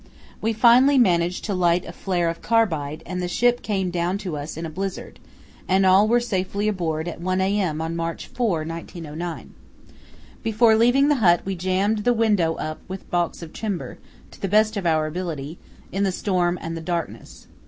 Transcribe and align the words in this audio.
We 0.41 0.51
finally 0.51 0.97
managed 0.97 1.45
to 1.45 1.53
light 1.53 1.85
a 1.85 1.91
flare 1.91 2.27
of 2.27 2.41
carbide, 2.41 3.03
and 3.05 3.21
the 3.21 3.27
ship 3.27 3.61
came 3.61 3.91
down 3.91 4.17
to 4.25 4.35
us 4.35 4.57
in 4.57 4.65
a 4.65 4.69
blizzard, 4.71 5.19
and 5.67 5.85
all 5.85 6.07
were 6.07 6.19
safely 6.19 6.67
aboard 6.67 7.07
at 7.07 7.21
1 7.21 7.39
a.m. 7.39 7.81
on 7.81 7.95
March 7.95 8.25
4, 8.25 8.63
1909. 8.65 9.53
Before 10.41 10.75
leaving 10.75 11.07
the 11.07 11.17
hut 11.21 11.41
we 11.45 11.55
jammed 11.55 11.99
the 11.99 12.13
window 12.15 12.55
up 12.55 12.79
with 12.87 13.11
baulks 13.11 13.43
of 13.43 13.53
timber, 13.53 13.99
to 14.31 14.41
the 14.41 14.47
best 14.49 14.75
of 14.75 14.87
our 14.87 15.05
ability, 15.05 15.59
in 15.91 16.01
the 16.03 16.11
storm 16.11 16.57
and 16.63 16.83
darkness. 16.83 17.45